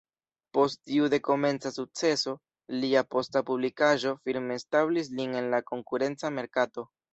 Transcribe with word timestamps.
Post 0.57 0.79
tiu 0.91 1.09
dekomenca 1.13 1.71
sukceso, 1.75 2.33
lia 2.79 3.05
posta 3.17 3.45
publikaĵo 3.51 4.15
firme 4.25 4.59
establis 4.63 5.15
lin 5.21 5.39
en 5.45 5.53
la 5.55 5.63
konkurenca 5.71 6.35
merkato. 6.43 6.91